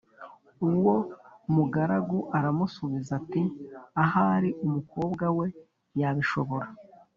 [0.71, 0.95] Uwo
[1.55, 3.41] mugaragu aramusubiza ati
[4.03, 5.47] Ahari umukobwa we
[5.99, 6.67] yabishobora